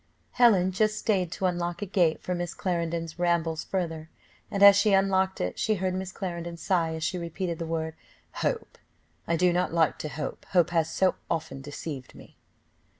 [0.31, 4.09] Helen just stayed to unlock a gate for Miss Clarendon's 'rambles further,'
[4.49, 7.93] and, as she unlocked it, she heard Miss Clarendon sigh as she repeated the word,
[8.41, 8.79] "Hope!
[9.27, 12.35] I do not like to hope, hope has so often deceived me."